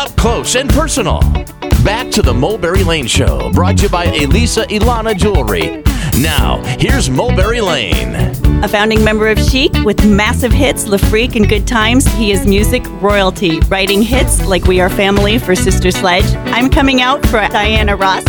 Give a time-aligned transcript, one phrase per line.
[0.00, 1.20] up close and personal.
[1.84, 5.82] Back to the Mulberry Lane Show, brought to you by Elisa Ilana Jewelry.
[6.18, 8.14] Now, here's Mulberry Lane.
[8.64, 12.46] A founding member of Chic with massive hits, Le Freak and Good Times, he is
[12.46, 17.46] music royalty, writing hits like We Are Family for Sister Sledge, I'm Coming Out for
[17.48, 18.24] Diana Ross,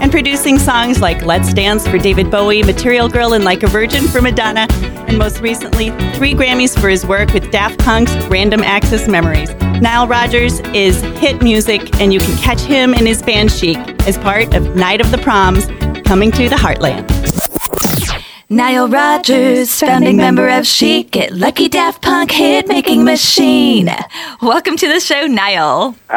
[0.00, 4.06] and producing songs like Let's Dance for David Bowie, Material Girl and Like a Virgin
[4.08, 4.66] for Madonna,
[5.08, 9.54] and most recently, three Grammys for his work with Daft Punk's Random Access Memories.
[9.80, 14.18] Nile Rodgers is hit music, and you can catch him and his band Chic as
[14.18, 15.66] part of Night of the Proms
[16.06, 17.15] coming to the Heartland.
[18.48, 23.90] Nile Rodgers, founding member of Chic, Get Lucky Daft Punk hit making machine.
[24.40, 25.96] Welcome to the show, Nile.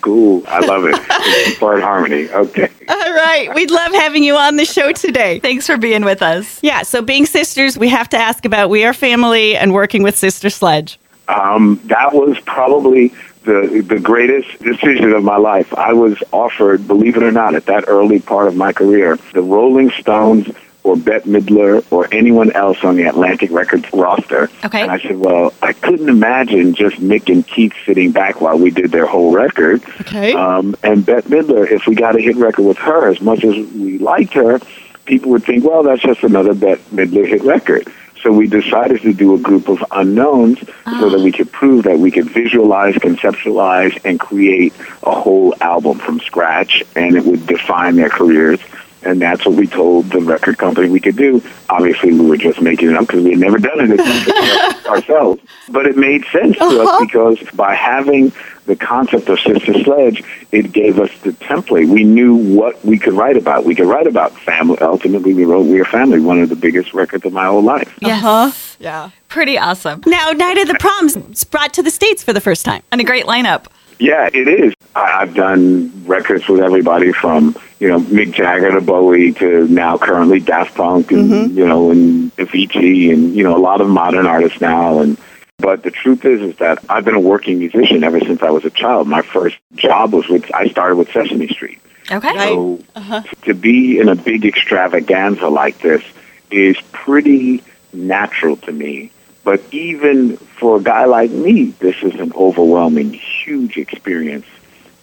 [0.00, 0.42] cool.
[0.46, 0.94] I love it.
[0.96, 2.30] It's part harmony.
[2.30, 2.70] Okay.
[2.88, 3.50] All right.
[3.54, 5.38] We'd love having you on the show today.
[5.40, 6.58] Thanks for being with us.
[6.62, 6.80] Yeah.
[6.80, 10.48] So, being sisters, we have to ask about We Are Family and working with Sister
[10.48, 10.98] Sledge.
[11.28, 13.08] Um, that was probably
[13.44, 15.74] the the greatest decision of my life.
[15.74, 19.42] I was offered, believe it or not, at that early part of my career, the
[19.42, 20.48] Rolling Stones
[20.82, 24.50] or Bette Midler or anyone else on the Atlantic Records roster.
[24.64, 24.82] Okay.
[24.82, 28.70] And I said, well, I couldn't imagine just Mick and Keith sitting back while we
[28.70, 29.82] did their whole record.
[30.02, 30.32] Okay.
[30.32, 33.54] Um, and Bette Midler, if we got a hit record with her, as much as
[33.54, 34.60] we liked her,
[35.04, 37.86] people would think, well, that's just another Bette Midler hit record.
[38.22, 41.98] So we decided to do a group of unknowns so that we could prove that
[41.98, 47.96] we could visualize, conceptualize, and create a whole album from scratch, and it would define
[47.96, 48.60] their careers.
[49.02, 51.42] And that's what we told the record company we could do.
[51.68, 55.40] Obviously, we were just making it up because we had never done it ourselves.
[55.70, 58.32] But it made sense to us because by having
[58.66, 61.88] the concept of Sister Sledge, it gave us the template.
[61.88, 63.64] We knew what we could write about.
[63.64, 64.78] We could write about family.
[64.80, 67.96] Ultimately, we wrote We Are Family, one of the biggest records of my whole life.
[68.00, 68.22] Yes.
[68.22, 68.76] Uh-huh.
[68.78, 69.10] Yeah.
[69.28, 70.02] Pretty awesome.
[70.06, 72.82] Now, Night of the Proms brought to the States for the first time.
[72.92, 73.66] And a great lineup.
[74.00, 74.74] Yeah, it is.
[74.96, 79.98] I- I've done records with everybody from you know Mick Jagger to Bowie to now
[79.98, 81.58] currently Daft Punk and mm-hmm.
[81.58, 85.00] you know and Avicii and you know a lot of modern artists now.
[85.00, 85.18] And
[85.58, 88.64] but the truth is, is that I've been a working musician ever since I was
[88.64, 89.06] a child.
[89.06, 91.78] My first job was with I started with Sesame Street.
[92.10, 92.36] Okay.
[92.36, 93.22] So uh-huh.
[93.42, 96.02] to be in a big extravaganza like this
[96.50, 97.62] is pretty
[97.92, 99.12] natural to me.
[99.44, 104.46] But even for a guy like me, this is an overwhelming, huge experience.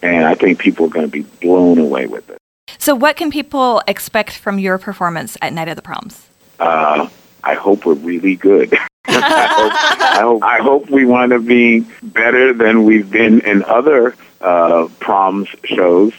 [0.02, 2.38] And I think people are going to be blown away with it.
[2.78, 6.28] So, what can people expect from your performance at Night of the Proms?
[6.60, 7.08] Uh,
[7.42, 8.72] I hope we're really good.
[9.06, 13.64] I, hope, I, hope, I hope we wind up being better than we've been in
[13.64, 16.12] other uh, proms shows.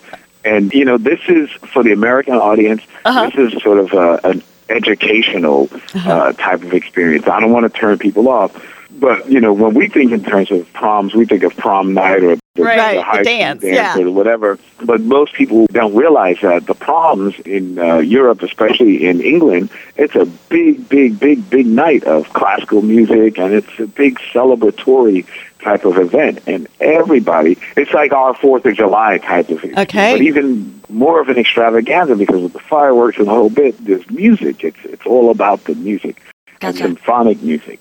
[0.43, 4.43] And, you know, this is for the American audience, this is sort of a, an
[4.69, 7.27] educational uh, type of experience.
[7.27, 8.51] I don't want to turn people off.
[8.91, 12.23] But, you know, when we think in terms of proms, we think of prom night
[12.23, 14.03] or the, Right, the the high school dance, dance yeah.
[14.03, 14.59] or whatever.
[14.83, 20.15] But most people don't realize that the proms in uh, Europe, especially in England, it's
[20.15, 25.25] a big, big, big, big night of classical music, and it's a big celebratory
[25.61, 26.39] type of event.
[26.47, 29.77] And everybody, it's like our Fourth of July type of thing.
[29.77, 30.13] Okay.
[30.13, 34.09] But even more of an extravaganza because of the fireworks and the whole bit, there's
[34.09, 34.63] music.
[34.63, 36.21] It's it's all about the music
[36.61, 37.79] and symphonic music.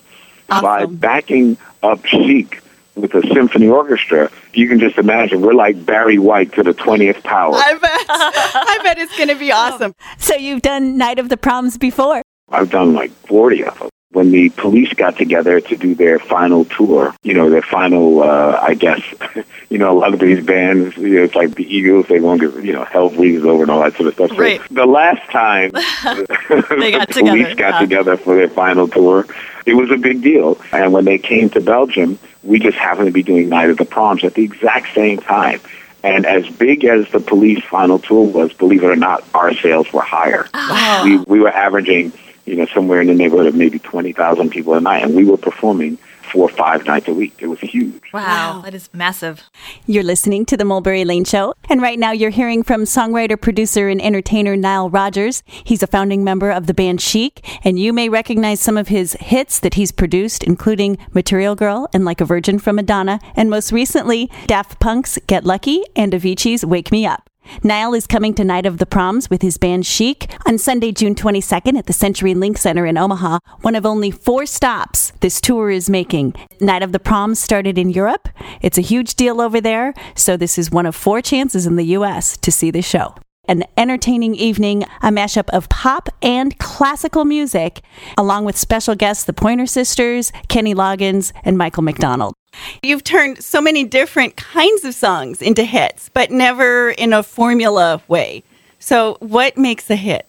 [0.48, 2.62] By backing up Chic
[3.00, 7.22] with a symphony orchestra, you can just imagine we're like Barry White to the twentieth
[7.22, 7.54] power.
[7.54, 8.06] I bet.
[8.08, 9.56] I bet it's going to be oh.
[9.56, 9.94] awesome.
[10.18, 12.22] So, you've done Night of the Proms before?
[12.50, 13.88] I've done like 40 of them.
[14.12, 18.58] When the police got together to do their final tour, you know, their final, uh,
[18.60, 19.02] I guess,
[19.68, 22.40] you know, a lot of these bands, you know, it's like the Eagles, they won't
[22.40, 24.30] get, you know, hell freezes over and all that sort of stuff.
[24.30, 24.62] So Right.
[24.70, 27.78] the last time They got the together, police got yeah.
[27.80, 29.26] together for their final tour,
[29.66, 30.58] it was a big deal.
[30.72, 33.84] And when they came to Belgium, we just happened to be doing Night of the
[33.84, 35.60] Proms at the exact same time.
[36.02, 39.92] And as big as the police final tour was, believe it or not, our sales
[39.92, 41.02] were higher Wow.
[41.04, 42.12] we we were averaging,
[42.48, 45.24] you know, somewhere in the neighborhood of maybe twenty thousand people a night, and we
[45.24, 45.98] were performing
[46.32, 47.34] four or five nights a week.
[47.38, 48.02] It was huge.
[48.12, 48.60] Wow.
[48.62, 49.44] That is massive.
[49.86, 53.88] You're listening to the Mulberry Lane Show, and right now you're hearing from songwriter, producer,
[53.88, 55.42] and entertainer Nile Rodgers.
[55.46, 59.14] He's a founding member of the band Chic, and you may recognize some of his
[59.14, 63.72] hits that he's produced, including Material Girl and Like a Virgin from Madonna, and most
[63.72, 67.28] recently, Daft Punk's Get Lucky and Avicii's Wake Me Up.
[67.62, 71.14] Nile is coming to Night of the Proms with his band Chic on Sunday, June
[71.14, 75.70] 22nd at the Century Link Center in Omaha, one of only four stops this tour
[75.70, 76.34] is making.
[76.60, 78.28] Night of the Proms started in Europe.
[78.60, 81.86] It's a huge deal over there, so this is one of four chances in the
[81.86, 82.36] U.S.
[82.38, 83.14] to see the show.
[83.46, 87.80] An entertaining evening, a mashup of pop and classical music,
[88.18, 92.34] along with special guests the Pointer Sisters, Kenny Loggins, and Michael McDonald.
[92.82, 98.00] You've turned so many different kinds of songs into hits, but never in a formula
[98.08, 98.42] way.
[98.78, 100.26] So, what makes a hit?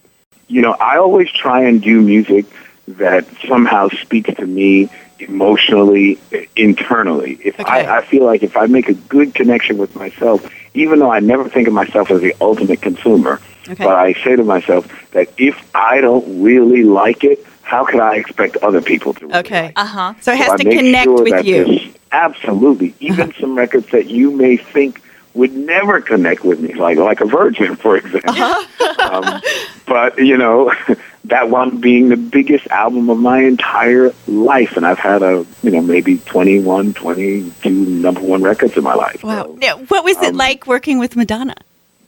[0.48, 2.45] You know, I always try and do music
[2.88, 4.89] that somehow speaks to me
[5.19, 6.18] emotionally,
[6.56, 7.38] internally.
[7.44, 7.69] If Okay.
[7.86, 11.19] I, I feel like if I make a good connection with myself, even though I
[11.19, 13.83] never think of myself as the ultimate consumer, Okay.
[13.83, 18.16] but I say to myself that if I don't really like it, how can I
[18.16, 19.27] expect other people to?
[19.27, 19.62] Really Okay.
[19.62, 19.77] like it?
[19.77, 20.13] Uh huh.
[20.21, 21.66] So, it has So to make connect sure with you.
[21.66, 22.96] this- absolutely.
[23.00, 25.02] Even some records that you may think
[25.36, 28.30] would never connect with me, like like a Virgin, for example.
[28.30, 29.12] Uh-huh.
[29.12, 29.42] um,
[29.86, 30.74] but you know,
[31.26, 35.72] that one being the biggest album of my entire life, and I've had a you
[35.72, 39.24] know maybe 21, 22 number one records in my life.
[39.24, 39.44] Wow.
[39.44, 41.56] So, Now, what was it um, like working with Madonna?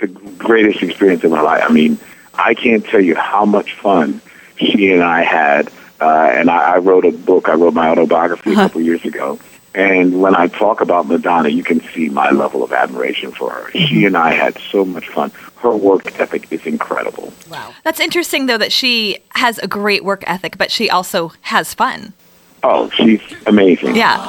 [0.02, 1.64] the greatest experience of my life.
[1.66, 1.98] I mean,
[2.34, 4.20] I can't tell you how much fun
[4.58, 5.72] she and I had.
[6.02, 7.48] Uh, and I, I wrote a book.
[7.48, 9.40] I wrote my autobiography a couple years ago.
[9.74, 13.70] And when I talk about Madonna, you can see my level of admiration for her.
[13.70, 13.86] Mm-hmm.
[13.86, 15.32] She and I had so much fun.
[15.58, 17.32] Her work ethic is incredible.
[17.50, 17.74] Wow.
[17.84, 22.14] That's interesting, though, that she has a great work ethic, but she also has fun.
[22.64, 23.96] Oh, she's amazing.
[23.96, 24.20] Yeah.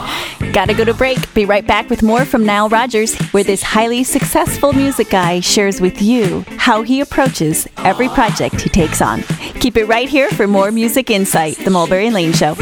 [0.53, 1.35] Gotta go to break.
[1.35, 5.81] Be right back with more from Nile Rodgers, where this highly successful music guy shares
[5.81, 9.23] with you how he approaches every project he takes on.
[9.61, 12.55] Keep it right here for more Music Insight, The Mulberry Lane Show.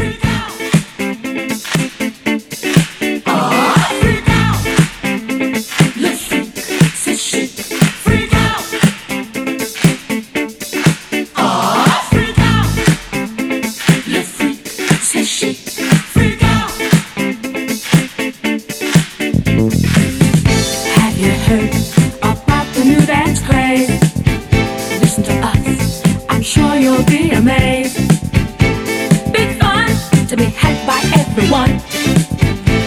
[30.90, 31.80] By everyone.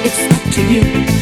[0.03, 1.12] It's up to you